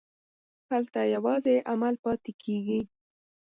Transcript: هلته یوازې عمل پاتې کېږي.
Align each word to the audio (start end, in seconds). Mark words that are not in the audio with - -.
هلته 0.69 1.01
یوازې 1.15 1.55
عمل 1.71 1.95
پاتې 2.03 2.31
کېږي. 2.43 2.81